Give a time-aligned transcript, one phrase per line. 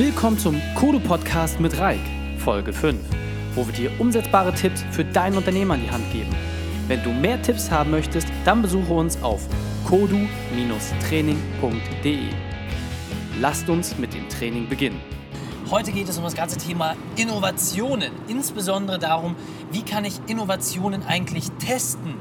[0.00, 2.00] Willkommen zum Kodo Podcast mit Reik,
[2.38, 2.98] Folge 5,
[3.54, 6.34] wo wir dir umsetzbare Tipps für dein Unternehmen an die Hand geben.
[6.88, 9.46] Wenn du mehr Tipps haben möchtest, dann besuche uns auf
[9.86, 12.18] kodu-training.de.
[13.42, 15.02] Lasst uns mit dem Training beginnen.
[15.70, 19.36] Heute geht es um das ganze Thema Innovationen, insbesondere darum,
[19.70, 22.14] wie kann ich Innovationen eigentlich testen.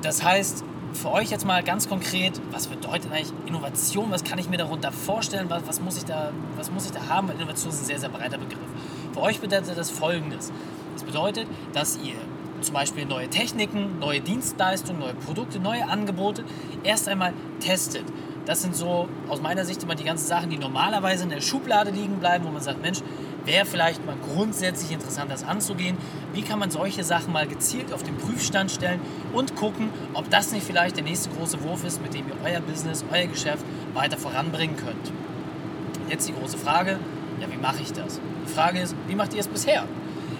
[0.00, 0.62] Das heißt,
[0.96, 4.10] für euch jetzt mal ganz konkret, was bedeutet eigentlich Innovation?
[4.10, 5.48] Was kann ich mir darunter vorstellen?
[5.48, 7.30] Was, was, muss, ich da, was muss ich da haben?
[7.30, 8.58] Innovation ist ein sehr, sehr breiter Begriff.
[9.12, 10.52] Für euch bedeutet das folgendes.
[10.94, 12.14] Das bedeutet, dass ihr
[12.62, 16.44] zum Beispiel neue Techniken, neue Dienstleistungen, neue Produkte, neue Angebote
[16.82, 18.04] erst einmal testet.
[18.46, 21.90] Das sind so aus meiner Sicht immer die ganzen Sachen, die normalerweise in der Schublade
[21.90, 23.00] liegen bleiben, wo man sagt, Mensch,
[23.46, 25.96] wäre vielleicht mal grundsätzlich interessant, das anzugehen.
[26.32, 29.00] Wie kann man solche Sachen mal gezielt auf den Prüfstand stellen
[29.32, 32.60] und gucken, ob das nicht vielleicht der nächste große Wurf ist, mit dem ihr euer
[32.60, 33.64] Business, euer Geschäft
[33.94, 35.12] weiter voranbringen könnt.
[36.08, 36.98] Jetzt die große Frage,
[37.40, 38.20] ja, wie mache ich das?
[38.46, 39.84] Die Frage ist, wie macht ihr es bisher?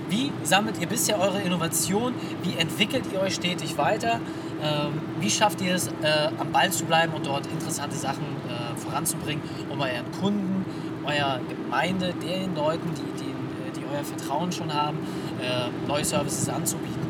[0.09, 2.15] Wie sammelt ihr bisher eure Innovation?
[2.43, 4.21] Wie entwickelt ihr euch stetig weiter?
[4.63, 8.77] Ähm, wie schafft ihr es, äh, am Ball zu bleiben und dort interessante Sachen äh,
[8.79, 10.65] voranzubringen, um euren Kunden,
[11.07, 14.99] eurer Gemeinde, den Leuten, die, die, die euer Vertrauen schon haben,
[15.41, 17.07] äh, neue Services anzubieten.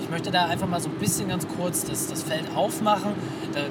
[0.00, 3.12] Ich möchte da einfach mal so ein bisschen ganz kurz das, das Feld aufmachen,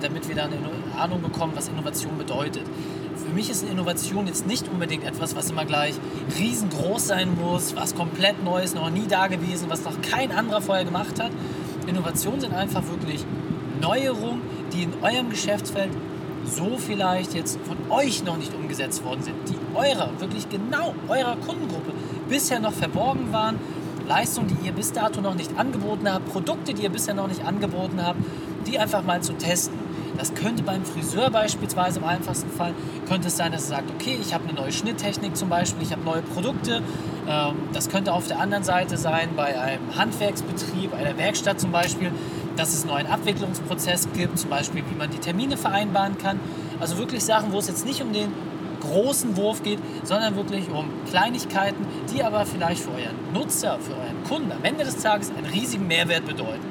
[0.01, 2.63] damit wir dann eine Ahnung bekommen, was Innovation bedeutet.
[3.15, 5.95] Für mich ist Innovation jetzt nicht unbedingt etwas, was immer gleich
[6.37, 10.61] riesengroß sein muss, was komplett neu ist, noch nie da gewesen, was noch kein anderer
[10.61, 11.31] vorher gemacht hat.
[11.87, 13.25] Innovationen sind einfach wirklich
[13.79, 14.41] Neuerungen,
[14.73, 15.91] die in eurem Geschäftsfeld
[16.45, 21.35] so vielleicht jetzt von euch noch nicht umgesetzt worden sind, die eurer, wirklich genau eurer
[21.37, 21.93] Kundengruppe
[22.29, 23.59] bisher noch verborgen waren,
[24.07, 27.45] Leistungen, die ihr bis dato noch nicht angeboten habt, Produkte, die ihr bisher noch nicht
[27.45, 28.19] angeboten habt,
[28.67, 29.77] die einfach mal zu testen.
[30.17, 32.73] Das könnte beim Friseur beispielsweise im einfachsten Fall,
[33.07, 35.91] könnte es sein, dass er sagt, okay, ich habe eine neue Schnitttechnik zum Beispiel, ich
[35.91, 36.83] habe neue Produkte.
[37.27, 42.11] Ähm, das könnte auf der anderen Seite sein, bei einem Handwerksbetrieb, einer Werkstatt zum Beispiel,
[42.55, 46.39] dass es einen neuen Abwicklungsprozess gibt, zum Beispiel, wie man die Termine vereinbaren kann.
[46.79, 48.31] Also wirklich Sachen, wo es jetzt nicht um den
[48.81, 54.23] großen Wurf geht, sondern wirklich um Kleinigkeiten, die aber vielleicht für euren Nutzer, für euren
[54.27, 56.65] Kunden am Ende des Tages einen riesigen Mehrwert bedeuten.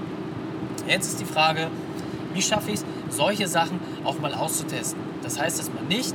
[0.87, 1.69] Jetzt ist die Frage,
[2.35, 5.01] wie schaffe ich es, solche Sachen auch mal auszutesten?
[5.23, 6.15] Das heißt, dass man nicht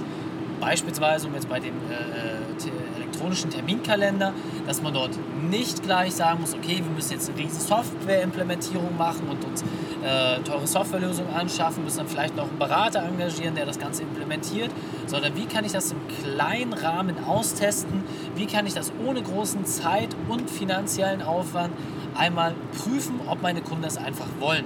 [0.60, 2.47] beispielsweise, um jetzt bei dem äh,
[2.96, 4.34] elektronischen Terminkalender,
[4.66, 5.12] dass man dort
[5.50, 9.64] nicht gleich sagen muss, okay, wir müssen jetzt eine riesige Software-Implementierung machen und uns
[10.04, 14.72] äh, teure Softwarelösungen anschaffen, müssen dann vielleicht noch einen Berater engagieren, der das Ganze implementiert,
[15.06, 18.04] sondern wie kann ich das im kleinen Rahmen austesten,
[18.36, 21.74] wie kann ich das ohne großen Zeit- und finanziellen Aufwand
[22.16, 24.66] einmal prüfen, ob meine Kunden das einfach wollen.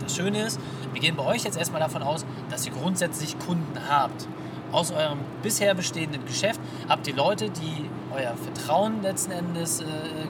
[0.00, 0.58] Das Schöne ist,
[0.92, 4.26] wir gehen bei euch jetzt erstmal davon aus, dass ihr grundsätzlich Kunden habt
[4.72, 9.84] aus eurem bisher bestehenden Geschäft habt ihr Leute, die euer Vertrauen letzten Endes äh,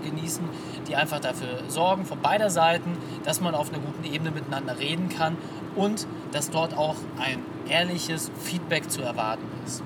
[0.05, 0.45] genießen,
[0.87, 5.09] die einfach dafür sorgen, von beider Seiten, dass man auf einer guten Ebene miteinander reden
[5.09, 5.37] kann
[5.77, 9.83] und dass dort auch ein ehrliches Feedback zu erwarten ist.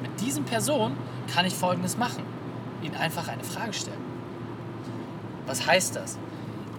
[0.00, 0.96] Mit diesen Personen
[1.32, 2.24] kann ich Folgendes machen.
[2.82, 4.12] Ihnen einfach eine Frage stellen.
[5.46, 6.18] Was heißt das?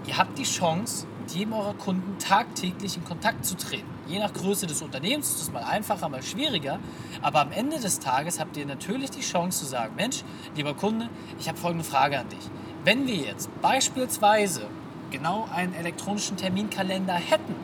[0.05, 3.92] Ihr habt die Chance, mit jedem eurer Kunden tagtäglich in Kontakt zu treten.
[4.07, 6.79] Je nach Größe des Unternehmens ist es mal einfacher, mal schwieriger.
[7.21, 10.23] Aber am Ende des Tages habt ihr natürlich die Chance zu sagen, Mensch,
[10.55, 11.09] lieber Kunde,
[11.39, 12.49] ich habe folgende Frage an dich.
[12.83, 14.67] Wenn wir jetzt beispielsweise
[15.09, 17.55] genau einen elektronischen Terminkalender hätten,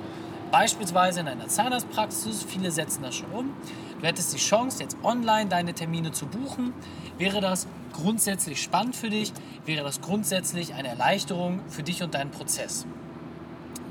[0.51, 3.53] beispielsweise in einer Zahnarztpraxis, viele setzen das schon um,
[3.99, 6.73] du hättest die Chance, jetzt online deine Termine zu buchen,
[7.17, 9.33] wäre das grundsätzlich spannend für dich,
[9.65, 12.85] wäre das grundsätzlich eine Erleichterung für dich und deinen Prozess.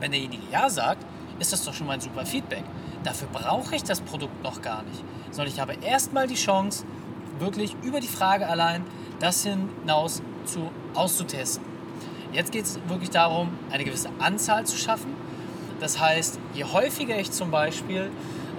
[0.01, 1.05] Wenn derjenige Ja sagt,
[1.39, 2.65] ist das doch schon mal ein super Feedback.
[3.05, 6.85] Dafür brauche ich das Produkt noch gar nicht, sondern ich habe erstmal die Chance,
[7.39, 8.85] wirklich über die Frage allein
[9.21, 11.65] das hinaus zu, auszutesten.
[12.33, 15.15] Jetzt geht es wirklich darum, eine gewisse Anzahl zu schaffen.
[15.81, 18.11] Das heißt, je häufiger ich zum Beispiel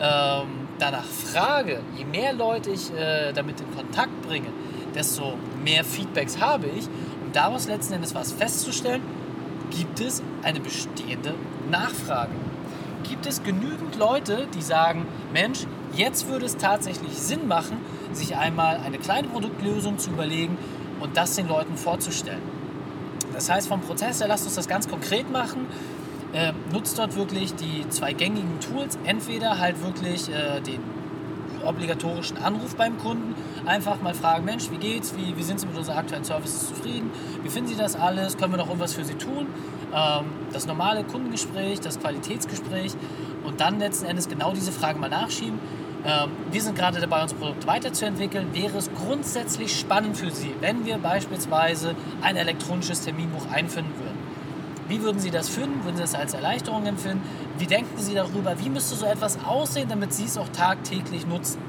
[0.01, 4.47] ähm, danach frage, je mehr Leute ich äh, damit in Kontakt bringe,
[4.95, 9.01] desto mehr Feedbacks habe ich, um daraus letzten Endes was festzustellen,
[9.69, 11.35] gibt es eine bestehende
[11.69, 12.31] Nachfrage
[13.03, 17.77] gibt es genügend Leute, die sagen, Mensch, jetzt würde es tatsächlich Sinn machen,
[18.11, 20.57] sich einmal eine kleine Produktlösung zu überlegen
[20.99, 22.41] und das den Leuten vorzustellen.
[23.33, 25.67] Das heißt, vom Prozess her, lasst uns das ganz konkret machen.
[26.33, 28.99] Äh, nutzt dort wirklich die zwei gängigen Tools.
[29.03, 30.79] Entweder halt wirklich äh, den
[31.63, 33.35] obligatorischen Anruf beim Kunden.
[33.65, 35.13] Einfach mal fragen, Mensch, wie geht's?
[35.15, 37.11] Wie, wie sind Sie mit unseren aktuellen Services zufrieden?
[37.43, 38.37] Wie finden Sie das alles?
[38.37, 39.47] Können wir noch irgendwas für Sie tun?
[39.93, 42.93] Ähm, das normale Kundengespräch, das Qualitätsgespräch
[43.43, 45.59] und dann letzten Endes genau diese Frage mal nachschieben.
[46.05, 48.53] ähm, wir sind gerade dabei, unser Produkt weiterzuentwickeln.
[48.53, 54.19] Wäre es grundsätzlich spannend für Sie, wenn wir beispielsweise ein elektronisches Terminbuch einführen würden?
[54.87, 55.83] Wie würden Sie das finden?
[55.83, 57.21] Würden Sie das als Erleichterung empfinden?
[57.59, 58.57] Wie denken Sie darüber?
[58.57, 61.61] Wie müsste so etwas aussehen, damit Sie es auch tagtäglich nutzen?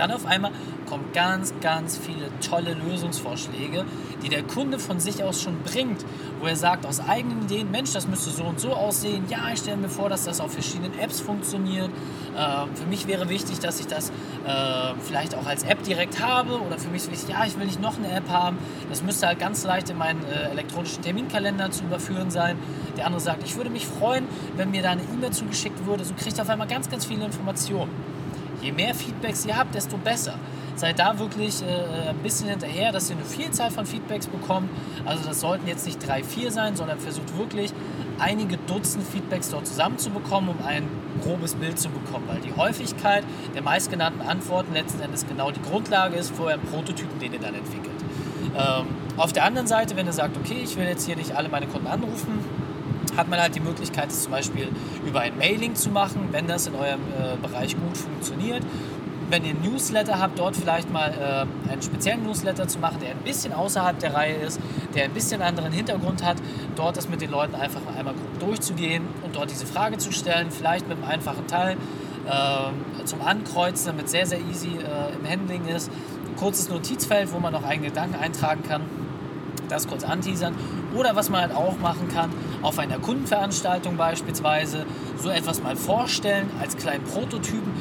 [0.00, 0.50] Dann auf einmal
[0.88, 3.84] kommen ganz, ganz viele tolle Lösungsvorschläge,
[4.22, 6.06] die der Kunde von sich aus schon bringt,
[6.40, 9.26] wo er sagt aus eigenen Ideen, Mensch, das müsste so und so aussehen.
[9.28, 11.90] Ja, ich stelle mir vor, dass das auf verschiedenen Apps funktioniert.
[12.34, 16.62] Äh, für mich wäre wichtig, dass ich das äh, vielleicht auch als App direkt habe
[16.62, 18.56] oder für mich ist wichtig, ja, ich will nicht noch eine App haben.
[18.88, 22.56] Das müsste halt ganz leicht in meinen äh, elektronischen Terminkalender zu überführen sein.
[22.96, 24.26] Der andere sagt, ich würde mich freuen,
[24.56, 26.06] wenn mir da eine E-Mail zugeschickt würde.
[26.06, 27.90] So kriegt er auf einmal ganz, ganz viele Informationen.
[28.62, 30.34] Je mehr Feedbacks ihr habt, desto besser.
[30.76, 34.70] Seid da wirklich äh, ein bisschen hinterher, dass ihr eine Vielzahl von Feedbacks bekommt.
[35.04, 37.72] Also das sollten jetzt nicht drei, vier sein, sondern versucht wirklich
[38.18, 40.88] einige Dutzend Feedbacks dort zusammenzubekommen, um ein
[41.22, 42.24] grobes Bild zu bekommen.
[42.28, 43.24] Weil die Häufigkeit
[43.54, 47.54] der meistgenannten Antworten letzten Endes genau die Grundlage ist für euren Prototypen, den ihr dann
[47.54, 47.90] entwickelt.
[48.56, 48.86] Ähm,
[49.16, 51.66] auf der anderen Seite, wenn ihr sagt, okay, ich will jetzt hier nicht alle meine
[51.66, 52.44] Kunden anrufen,
[53.16, 54.68] hat man halt die Möglichkeit, es zum Beispiel
[55.06, 58.62] über ein Mailing zu machen, wenn das in eurem äh, Bereich gut funktioniert.
[59.28, 63.18] Wenn ihr Newsletter habt, dort vielleicht mal äh, einen speziellen Newsletter zu machen, der ein
[63.18, 64.60] bisschen außerhalb der Reihe ist,
[64.94, 66.36] der ein bisschen anderen Hintergrund hat,
[66.74, 70.50] dort das mit den Leuten einfach einmal grob durchzugehen und dort diese Frage zu stellen,
[70.50, 71.76] vielleicht mit einem einfachen Teil
[72.26, 75.90] äh, zum Ankreuzen, damit sehr, sehr easy äh, im Handling ist.
[76.28, 78.82] Ein kurzes Notizfeld, wo man noch eigene Gedanken eintragen kann
[79.70, 80.54] das kurz anteasern.
[80.94, 82.30] Oder was man halt auch machen kann,
[82.62, 84.86] auf einer Kundenveranstaltung beispielsweise
[85.22, 87.72] so etwas mal vorstellen als kleinen Prototypen,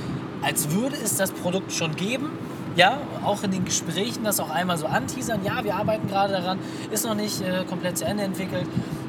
[0.42, 2.30] als würde es das Produkt schon geben.
[2.76, 5.44] Ja, auch in den Gesprächen das auch einmal so anteasern.
[5.44, 6.60] Ja, wir arbeiten gerade daran,
[6.92, 8.68] ist noch nicht äh, komplett zu Ende entwickelt.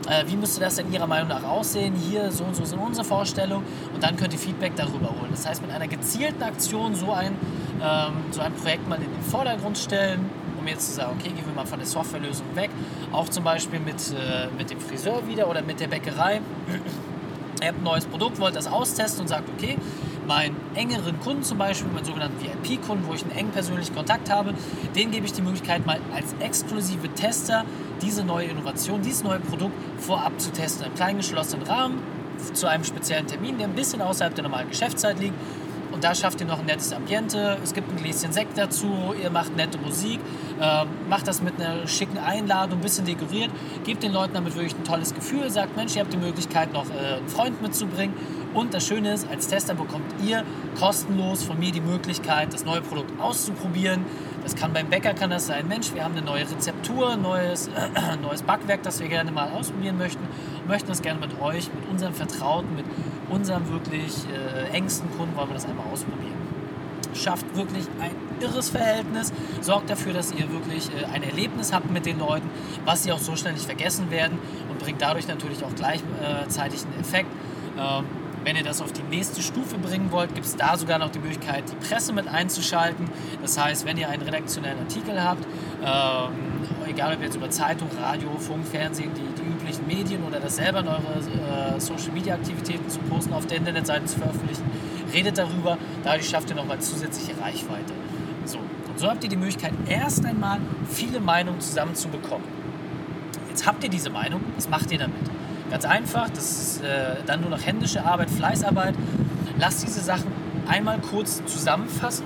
[0.09, 1.95] Äh, wie müsste das denn Ihrer Meinung nach aussehen?
[1.95, 3.65] Hier, so und so sind unsere Vorstellungen.
[3.95, 5.31] Und dann könnt ihr Feedback darüber holen.
[5.31, 7.37] Das heißt, mit einer gezielten Aktion so ein,
[7.81, 10.29] ähm, so ein Projekt mal in den Vordergrund stellen,
[10.61, 12.71] um jetzt zu sagen, okay, gehen wir mal von der Softwarelösung weg.
[13.13, 16.41] Auch zum Beispiel mit, äh, mit dem Friseur wieder oder mit der Bäckerei.
[17.63, 19.77] Ihr habt ein neues Produkt, wollt das austesten und sagt, okay,
[20.27, 24.55] meinen engeren Kunden zum Beispiel, meinen sogenannten VIP-Kunden, wo ich einen engen persönlichen Kontakt habe,
[24.95, 27.65] den gebe ich die Möglichkeit, mal als exklusive Tester
[28.01, 30.87] diese neue Innovation, dieses neue Produkt vorab zu testen.
[30.87, 31.99] Im kleinen geschlossenen Rahmen,
[32.55, 35.35] zu einem speziellen Termin, der ein bisschen außerhalb der normalen Geschäftszeit liegt
[36.01, 37.59] und da schafft ihr noch ein nettes Ambiente.
[37.63, 40.19] Es gibt ein Gläschen Sekt dazu, ihr macht nette Musik,
[40.59, 43.51] äh, macht das mit einer schicken Einladung, ein bisschen dekoriert,
[43.85, 46.87] gebt den Leuten damit wirklich ein tolles Gefühl, sagt, Mensch, ihr habt die Möglichkeit, noch
[46.89, 48.15] äh, einen Freund mitzubringen.
[48.55, 50.43] Und das Schöne ist, als Tester bekommt ihr
[50.79, 54.07] kostenlos von mir die Möglichkeit, das neue Produkt auszuprobieren.
[54.43, 58.17] Das kann beim Bäcker kann das sein, Mensch, wir haben eine neue Rezeptur, neues, äh,
[58.23, 60.27] neues Backwerk, das wir gerne mal ausprobieren möchten
[60.61, 62.87] und möchten das gerne mit euch, mit unseren Vertrauten, mit
[63.31, 66.39] unserem wirklich äh, engsten Kunden wollen wir das einmal ausprobieren.
[67.15, 68.11] Schafft wirklich ein
[68.41, 72.49] irres Verhältnis, sorgt dafür, dass ihr wirklich äh, ein Erlebnis habt mit den Leuten,
[72.85, 74.39] was sie auch so schnell nicht vergessen werden
[74.69, 77.29] und bringt dadurch natürlich auch gleichzeitig einen Effekt.
[77.79, 78.05] Ähm,
[78.43, 81.19] wenn ihr das auf die nächste Stufe bringen wollt, gibt es da sogar noch die
[81.19, 83.11] Möglichkeit, die Presse mit einzuschalten.
[83.43, 85.45] Das heißt, wenn ihr einen redaktionellen Artikel habt,
[85.85, 86.33] ähm,
[86.91, 90.81] egal ob jetzt über Zeitung, Radio, Funk, Fernsehen, die, die üblichen Medien oder das selber
[90.81, 94.65] in eure äh, Social Media Aktivitäten zu posten, auf der Internetseite zu veröffentlichen,
[95.13, 95.79] redet darüber.
[96.05, 97.93] Dadurch schafft ihr nochmal zusätzliche Reichweite.
[98.45, 102.47] So, und so habt ihr die Möglichkeit, erst einmal viele Meinungen zusammenzubekommen.
[103.49, 105.17] Jetzt habt ihr diese Meinung, was macht ihr damit?
[105.71, 108.95] Ganz einfach, das ist äh, dann nur noch händische Arbeit, Fleißarbeit.
[109.59, 110.27] Lasst diese Sachen
[110.67, 112.25] einmal kurz zusammenfassen.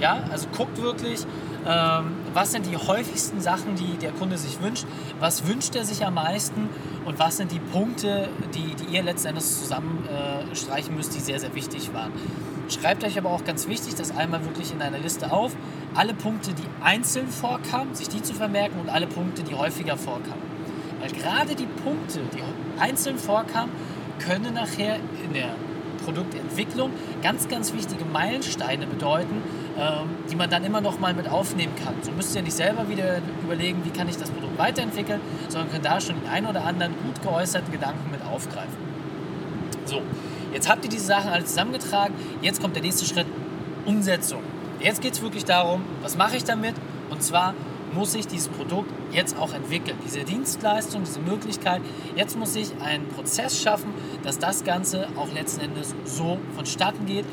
[0.00, 1.26] Ja, also guckt wirklich,
[1.66, 4.86] was sind die häufigsten Sachen, die der Kunde sich wünscht,
[5.18, 6.68] was wünscht er sich am meisten
[7.04, 11.40] und was sind die Punkte, die, die ihr letzten Endes zusammenstreichen äh, müsst, die sehr,
[11.40, 12.12] sehr wichtig waren.
[12.68, 15.56] Schreibt euch aber auch ganz wichtig, das einmal wirklich in einer Liste auf.
[15.94, 20.42] Alle Punkte, die einzeln vorkamen, sich die zu vermerken und alle Punkte, die häufiger vorkamen.
[21.00, 23.70] Weil gerade die Punkte, die einzeln vorkamen,
[24.18, 25.54] können nachher in der
[26.04, 26.90] Produktentwicklung
[27.22, 29.65] ganz, ganz wichtige Meilensteine bedeuten, ähm,
[30.30, 31.94] die man dann immer noch mal mit aufnehmen kann.
[32.02, 35.84] So müsst ihr nicht selber wieder überlegen, wie kann ich das Produkt weiterentwickeln, sondern könnt
[35.84, 38.76] da schon den einen oder anderen gut geäußerten Gedanken mit aufgreifen.
[39.84, 40.02] So,
[40.52, 42.14] jetzt habt ihr diese Sachen alle zusammengetragen.
[42.40, 43.26] Jetzt kommt der nächste Schritt,
[43.84, 44.40] Umsetzung.
[44.80, 46.74] Jetzt geht es wirklich darum, was mache ich damit?
[47.10, 47.54] Und zwar
[47.94, 49.96] muss ich dieses Produkt jetzt auch entwickeln.
[50.04, 51.80] Diese Dienstleistung, diese Möglichkeit,
[52.14, 57.24] jetzt muss ich einen Prozess schaffen, dass das Ganze auch letzten Endes so vonstatten geht,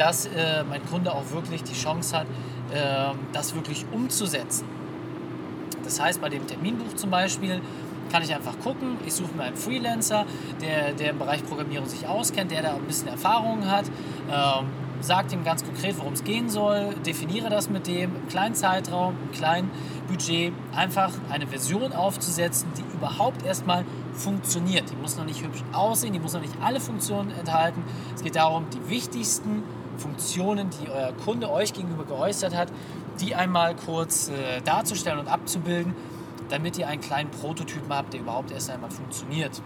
[0.00, 2.26] dass äh, mein Kunde auch wirklich die Chance hat,
[2.72, 4.64] äh, das wirklich umzusetzen.
[5.84, 7.60] Das heißt, bei dem Terminbuch zum Beispiel
[8.10, 10.24] kann ich einfach gucken, ich suche mir einen Freelancer,
[10.62, 13.84] der, der im Bereich Programmierung sich auskennt, der da ein bisschen Erfahrung hat.
[14.30, 14.66] Ähm,
[15.02, 19.14] sag ihm ganz konkret, worum es gehen soll, definiere das mit dem im kleinen Zeitraum,
[19.26, 19.70] im kleinen
[20.08, 24.90] Budget, einfach eine Version aufzusetzen, die überhaupt erstmal funktioniert.
[24.90, 27.82] Die muss noch nicht hübsch aussehen, die muss noch nicht alle Funktionen enthalten.
[28.14, 29.62] Es geht darum, die wichtigsten
[30.00, 32.68] Funktionen, die euer Kunde euch gegenüber geäußert hat,
[33.20, 35.94] die einmal kurz äh, darzustellen und abzubilden,
[36.48, 39.62] damit ihr einen kleinen Prototypen habt, der überhaupt erst einmal funktioniert.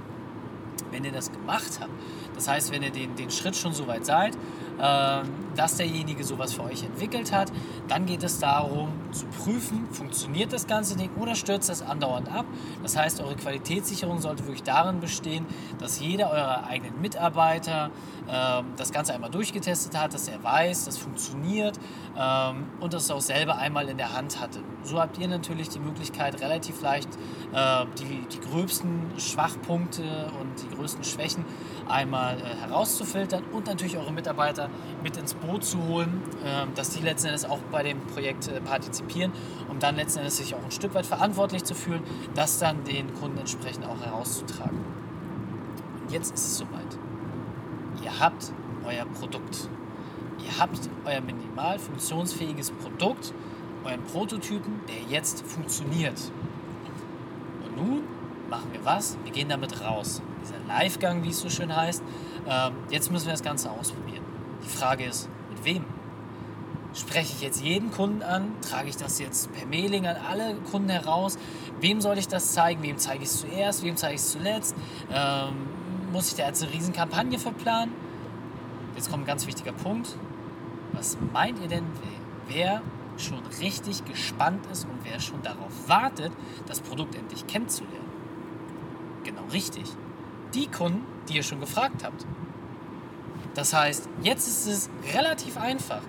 [0.90, 1.90] Wenn ihr das gemacht habt,
[2.34, 4.34] das heißt, wenn ihr den, den Schritt schon so weit seid,
[4.78, 5.22] äh,
[5.54, 7.52] dass derjenige sowas für euch entwickelt hat,
[7.88, 12.44] dann geht es darum zu prüfen, funktioniert das ganze Ding oder stürzt das andauernd ab.
[12.82, 15.46] Das heißt, eure Qualitätssicherung sollte wirklich darin bestehen,
[15.78, 17.90] dass jeder eurer eigenen Mitarbeiter
[18.26, 21.78] äh, das Ganze einmal durchgetestet hat, dass er weiß, das funktioniert
[22.16, 24.60] äh, und das auch selber einmal in der Hand hatte.
[24.82, 27.08] So habt ihr natürlich die Möglichkeit, relativ leicht
[27.52, 30.02] äh, die, die gröbsten Schwachpunkte
[30.40, 31.44] und die größten Schwächen
[31.88, 34.68] einmal äh, herauszufiltern und natürlich eure Mitarbeiter
[35.02, 38.60] mit ins Boot zu holen, äh, dass die letzten Endes auch bei dem Projekt äh,
[38.60, 39.32] partizipieren,
[39.68, 42.02] um dann letzten Endes sich auch ein Stück weit verantwortlich zu fühlen,
[42.34, 44.78] das dann den Kunden entsprechend auch herauszutragen.
[46.02, 46.98] Und jetzt ist es soweit.
[48.02, 48.52] Ihr habt
[48.86, 49.68] euer Produkt.
[50.44, 53.32] Ihr habt euer minimal funktionsfähiges Produkt,
[53.84, 56.20] euren Prototypen, der jetzt funktioniert.
[57.64, 58.02] Und nun
[58.50, 59.16] machen wir was?
[59.24, 60.20] Wir gehen damit raus.
[60.44, 62.02] Dieser Livegang, wie es so schön heißt.
[62.46, 64.24] Ähm, jetzt müssen wir das Ganze ausprobieren.
[64.62, 65.84] Die Frage ist, mit wem?
[66.94, 68.52] Spreche ich jetzt jeden Kunden an?
[68.60, 71.38] Trage ich das jetzt per Mailing an alle Kunden heraus?
[71.80, 72.82] Wem soll ich das zeigen?
[72.82, 73.82] Wem zeige ich es zuerst?
[73.82, 74.76] Wem zeige ich es zuletzt?
[75.12, 75.54] Ähm,
[76.12, 77.92] muss ich da jetzt eine Riesenkampagne verplanen?
[78.94, 80.16] Jetzt kommt ein ganz wichtiger Punkt.
[80.92, 81.84] Was meint ihr denn,
[82.48, 82.82] wer
[83.16, 86.32] schon richtig gespannt ist und wer schon darauf wartet,
[86.66, 88.12] das Produkt endlich kennenzulernen?
[89.24, 89.84] Genau richtig.
[90.54, 92.24] Die Kunden, die ihr schon gefragt habt.
[93.54, 96.00] Das heißt, jetzt ist es relativ einfach.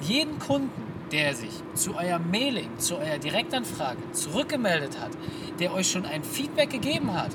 [0.00, 0.70] Jeden Kunden,
[1.12, 5.10] der sich zu eurem Mailing, zu eurer Direktanfrage zurückgemeldet hat,
[5.58, 7.30] der euch schon ein Feedback gegeben hat,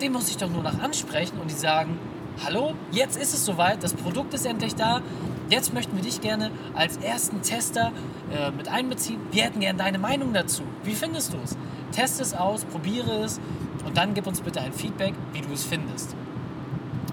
[0.00, 1.98] den muss ich doch nur noch ansprechen und die sagen,
[2.44, 5.00] hallo, jetzt ist es soweit, das Produkt ist endlich da,
[5.48, 7.92] jetzt möchten wir dich gerne als ersten Tester
[8.32, 9.20] äh, mit einbeziehen.
[9.30, 10.62] Wir hätten gerne deine Meinung dazu.
[10.82, 11.56] Wie findest du es?
[11.92, 13.40] Test es aus, probiere es
[13.84, 16.14] und dann gib uns bitte ein Feedback, wie du es findest.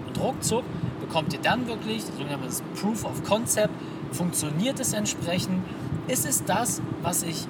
[0.06, 0.64] Und ruckzuck
[1.00, 3.74] bekommt ihr dann wirklich sogenanntes Proof of Concept.
[4.12, 5.64] Funktioniert es entsprechend?
[6.06, 7.46] Ist es das, was ich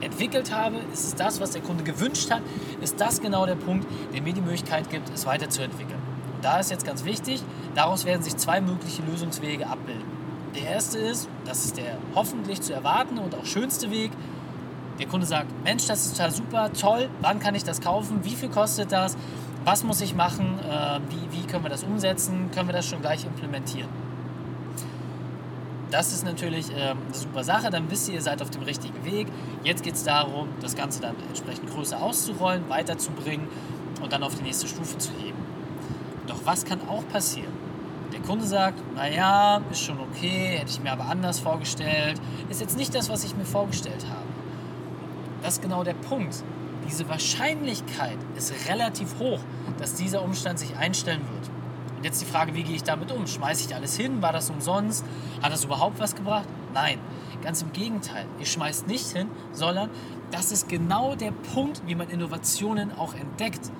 [0.00, 0.76] entwickelt habe?
[0.92, 2.42] Ist es das, was der Kunde gewünscht hat?
[2.80, 6.00] Ist das genau der Punkt, der mir die Möglichkeit gibt, es weiterzuentwickeln?
[6.34, 7.42] Und da ist jetzt ganz wichtig,
[7.74, 10.22] daraus werden sich zwei mögliche Lösungswege abbilden.
[10.54, 14.10] Der erste ist, das ist der hoffentlich zu erwartende und auch schönste Weg,
[15.02, 18.36] der Kunde sagt, Mensch, das ist total super, toll, wann kann ich das kaufen, wie
[18.36, 19.16] viel kostet das,
[19.64, 23.00] was muss ich machen, äh, wie, wie können wir das umsetzen, können wir das schon
[23.00, 23.88] gleich implementieren.
[25.90, 29.04] Das ist natürlich äh, eine super Sache, dann wisst ihr, ihr seid auf dem richtigen
[29.04, 29.26] Weg.
[29.64, 33.48] Jetzt geht es darum, das Ganze dann entsprechend größer auszurollen, weiterzubringen
[34.00, 35.38] und dann auf die nächste Stufe zu heben.
[36.28, 37.52] Doch was kann auch passieren?
[38.12, 42.76] Der Kunde sagt, naja, ist schon okay, hätte ich mir aber anders vorgestellt, ist jetzt
[42.76, 44.31] nicht das, was ich mir vorgestellt habe.
[45.42, 46.42] Das ist genau der Punkt.
[46.88, 49.40] Diese Wahrscheinlichkeit ist relativ hoch,
[49.78, 51.50] dass dieser Umstand sich einstellen wird.
[51.96, 53.26] Und jetzt die Frage, wie gehe ich damit um?
[53.26, 54.22] Schmeiße ich alles hin?
[54.22, 55.04] War das umsonst?
[55.42, 56.48] Hat das überhaupt was gebracht?
[56.74, 56.98] Nein,
[57.42, 58.26] ganz im Gegenteil.
[58.40, 59.90] Ihr schmeißt nicht hin, sondern
[60.30, 63.70] das ist genau der Punkt, wie man Innovationen auch entdeckt.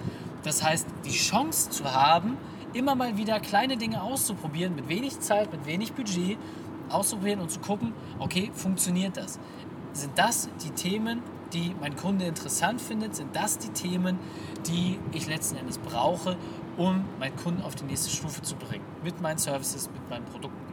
[0.44, 2.36] Das heißt, die Chance zu haben,
[2.74, 6.38] immer mal wieder kleine Dinge auszuprobieren, mit wenig Zeit, mit wenig Budget,
[6.88, 9.38] auszuprobieren und zu gucken, okay, funktioniert das?
[9.92, 13.14] Sind das die Themen, die mein Kunde interessant findet?
[13.14, 14.18] Sind das die Themen,
[14.66, 16.36] die ich letzten Endes brauche,
[16.76, 18.84] um meinen Kunden auf die nächste Stufe zu bringen?
[19.02, 20.72] Mit meinen Services, mit meinen Produkten.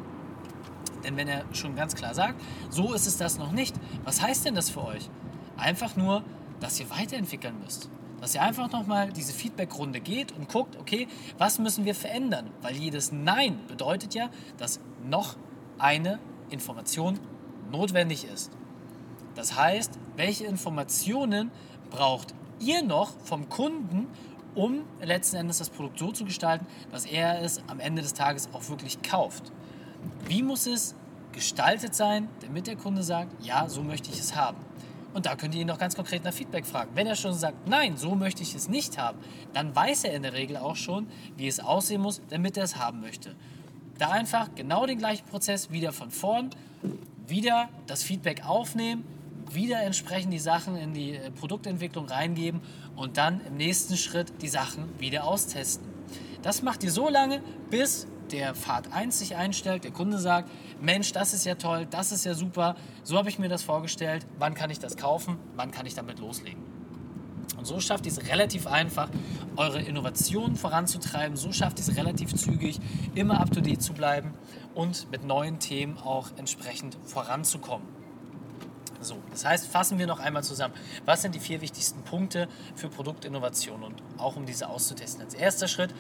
[1.04, 4.46] Denn wenn er schon ganz klar sagt, so ist es das noch nicht, was heißt
[4.46, 5.10] denn das für euch?
[5.58, 6.24] Einfach nur,
[6.60, 7.90] dass ihr weiterentwickeln müsst.
[8.20, 11.08] Dass ihr einfach nochmal diese Feedback-Runde geht und guckt, okay,
[11.38, 12.50] was müssen wir verändern?
[12.62, 15.38] Weil jedes Nein bedeutet ja, dass noch
[15.78, 16.20] eine
[16.50, 17.18] Information
[17.72, 18.52] notwendig ist.
[19.40, 21.50] Das heißt, welche Informationen
[21.92, 24.08] braucht ihr noch vom Kunden,
[24.54, 28.50] um letzten Endes das Produkt so zu gestalten, dass er es am Ende des Tages
[28.52, 29.54] auch wirklich kauft?
[30.28, 30.94] Wie muss es
[31.32, 34.58] gestaltet sein, damit der Kunde sagt, ja, so möchte ich es haben?
[35.14, 36.92] Und da könnt ihr ihn noch ganz konkret nach Feedback fragen.
[36.94, 39.20] Wenn er schon sagt, nein, so möchte ich es nicht haben,
[39.54, 42.76] dann weiß er in der Regel auch schon, wie es aussehen muss, damit er es
[42.76, 43.38] haben möchte.
[44.00, 46.50] Da einfach genau den gleichen Prozess wieder von vorn,
[47.26, 49.06] wieder das Feedback aufnehmen,
[49.54, 52.62] wieder entsprechend die Sachen in die äh, Produktentwicklung reingeben
[52.96, 55.88] und dann im nächsten Schritt die Sachen wieder austesten.
[56.42, 60.50] Das macht ihr so lange, bis der Fahrt 1 sich einstellt, der Kunde sagt,
[60.82, 64.26] Mensch, das ist ja toll, das ist ja super, so habe ich mir das vorgestellt,
[64.38, 66.64] wann kann ich das kaufen, wann kann ich damit loslegen.
[67.58, 69.10] Und so schafft ihr es relativ einfach,
[69.58, 71.36] eure Innovationen voranzutreiben.
[71.36, 72.80] So schafft ihr es relativ zügig,
[73.16, 74.34] immer up-to-date zu bleiben
[74.76, 77.99] und mit neuen Themen auch entsprechend voranzukommen.
[79.02, 80.74] So, das heißt, fassen wir noch einmal zusammen.
[81.06, 85.24] Was sind die vier wichtigsten Punkte für Produktinnovation und auch um diese auszutesten?
[85.24, 85.94] Als erster Schritt,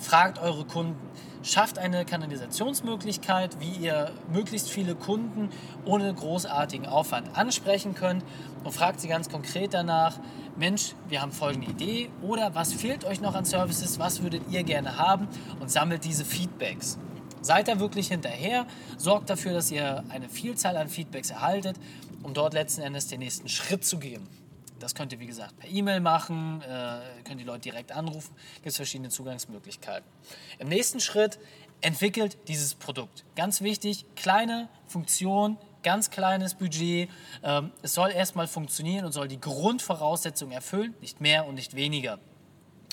[0.00, 0.96] fragt eure Kunden.
[1.42, 5.48] Schafft eine Kanalisationsmöglichkeit, wie ihr möglichst viele Kunden
[5.84, 8.24] ohne großartigen Aufwand ansprechen könnt
[8.62, 10.18] und fragt sie ganz konkret danach,
[10.56, 14.64] Mensch, wir haben folgende Idee oder was fehlt euch noch an Services, was würdet ihr
[14.64, 15.28] gerne haben
[15.60, 16.98] und sammelt diese Feedbacks.
[17.40, 18.66] Seid da wirklich hinterher,
[18.98, 21.76] sorgt dafür, dass ihr eine Vielzahl an Feedbacks erhaltet,
[22.22, 24.26] um dort letzten Endes den nächsten Schritt zu gehen.
[24.78, 28.68] Das könnt ihr, wie gesagt, per E-Mail machen, äh, könnt die Leute direkt anrufen, gibt
[28.68, 30.08] es verschiedene Zugangsmöglichkeiten.
[30.58, 31.38] Im nächsten Schritt
[31.82, 33.24] entwickelt dieses Produkt.
[33.36, 37.10] Ganz wichtig, kleine Funktion, ganz kleines Budget.
[37.42, 42.18] Ähm, es soll erstmal funktionieren und soll die Grundvoraussetzungen erfüllen, nicht mehr und nicht weniger.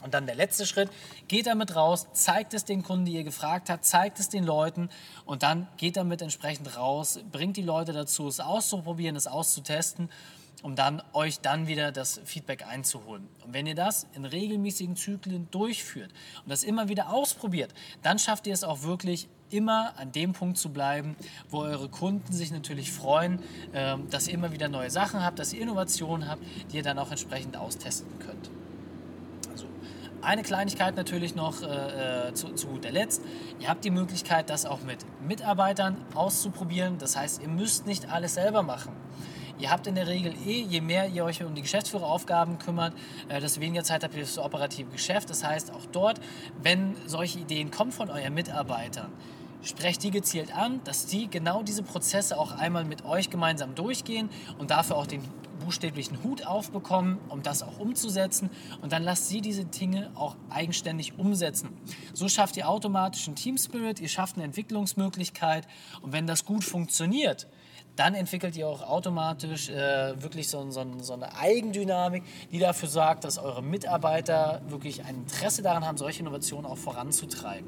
[0.04, 0.90] Und dann der letzte Schritt,
[1.28, 4.90] geht damit raus, zeigt es den Kunden, die ihr gefragt habt, zeigt es den Leuten
[5.26, 10.10] und dann geht damit entsprechend raus, bringt die Leute dazu, es auszuprobieren, es auszutesten,
[10.62, 13.28] um dann euch dann wieder das Feedback einzuholen.
[13.44, 16.12] Und wenn ihr das in regelmäßigen Zyklen durchführt
[16.44, 17.74] und das immer wieder ausprobiert,
[18.04, 21.16] dann schafft ihr es auch wirklich immer an dem Punkt zu bleiben,
[21.50, 23.42] wo eure Kunden sich natürlich freuen,
[23.74, 27.00] ähm, dass ihr immer wieder neue Sachen habt, dass ihr Innovationen habt, die ihr dann
[27.00, 28.50] auch entsprechend austesten könnt.
[30.22, 33.22] Eine Kleinigkeit natürlich noch äh, äh, zu, zu guter Letzt.
[33.60, 36.98] Ihr habt die Möglichkeit, das auch mit Mitarbeitern auszuprobieren.
[36.98, 38.94] Das heißt, ihr müsst nicht alles selber machen.
[39.60, 42.94] Ihr habt in der Regel eh, je mehr ihr euch um die Geschäftsführeraufgaben kümmert,
[43.30, 45.30] äh, desto weniger Zeit habt ihr fürs operative Geschäft.
[45.30, 46.20] Das heißt, auch dort,
[46.62, 49.12] wenn solche Ideen kommen von euren Mitarbeitern,
[49.62, 54.30] sprecht die gezielt an, dass die genau diese Prozesse auch einmal mit euch gemeinsam durchgehen
[54.58, 55.22] und dafür auch den
[55.60, 58.50] buchstäblichen Hut aufbekommen, um das auch umzusetzen.
[58.82, 61.70] Und dann lasst sie diese Dinge auch eigenständig umsetzen.
[62.14, 65.68] So schafft ihr automatisch einen Team Spirit, ihr schafft eine Entwicklungsmöglichkeit.
[66.02, 67.48] Und wenn das gut funktioniert,
[67.98, 73.24] dann entwickelt ihr auch automatisch äh, wirklich so, so, so, eine Eigendynamik, die dafür sorgt,
[73.24, 77.68] dass eure Mitarbeiter wirklich ein Interesse daran haben, solche Innovationen auch voranzutreiben.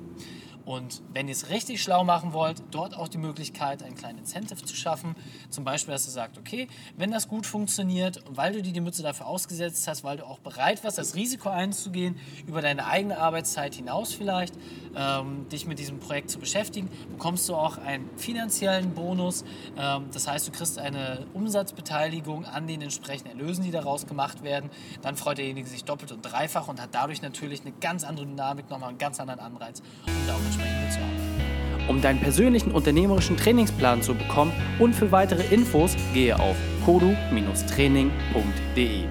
[0.65, 4.63] Und wenn ihr es richtig schlau machen wollt, dort auch die Möglichkeit, einen kleinen Incentive
[4.63, 5.15] zu schaffen.
[5.49, 6.67] Zum Beispiel, dass ihr sagt, okay,
[6.97, 10.25] wenn das gut funktioniert und weil du dir die Mütze dafür ausgesetzt hast, weil du
[10.25, 12.15] auch bereit warst, das Risiko einzugehen,
[12.47, 14.53] über deine eigene Arbeitszeit hinaus vielleicht,
[14.95, 19.43] ähm, dich mit diesem Projekt zu beschäftigen, bekommst du auch einen finanziellen Bonus.
[19.77, 24.69] Ähm, das heißt, du kriegst eine Umsatzbeteiligung an den entsprechenden Erlösen, die daraus gemacht werden.
[25.01, 28.69] Dann freut derjenige sich doppelt und dreifach und hat dadurch natürlich eine ganz andere Dynamik,
[28.69, 31.21] nochmal einen ganz anderen Anreiz, um da auch entsprechend mitzuarbeiten.
[31.87, 39.03] Um deinen persönlichen unternehmerischen Trainingsplan zu bekommen und für weitere Infos gehe auf kodu-training.de.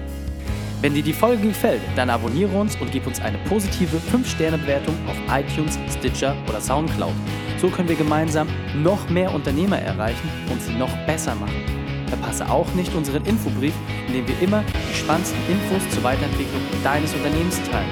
[0.81, 5.17] Wenn dir die Folge gefällt, dann abonniere uns und gib uns eine positive 5-Sterne-Bewertung auf
[5.29, 7.11] iTunes, Stitcher oder Soundcloud.
[7.59, 8.47] So können wir gemeinsam
[8.81, 11.65] noch mehr Unternehmer erreichen und sie noch besser machen.
[12.07, 13.73] Verpasse auch nicht unseren Infobrief,
[14.07, 17.89] in dem wir immer die spannendsten Infos zur Weiterentwicklung deines Unternehmens teilen.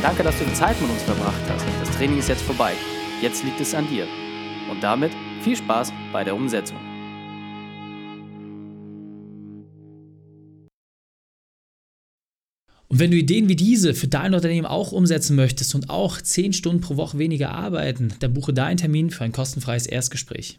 [0.00, 1.83] Danke, dass du die Zeit mit uns verbracht hast.
[2.04, 2.74] Training ist jetzt vorbei.
[3.22, 4.06] Jetzt liegt es an dir.
[4.70, 6.76] Und damit viel Spaß bei der Umsetzung.
[12.88, 16.52] Und wenn du Ideen wie diese für dein Unternehmen auch umsetzen möchtest und auch 10
[16.52, 20.58] Stunden pro Woche weniger arbeiten, dann buche deinen Termin für ein kostenfreies Erstgespräch.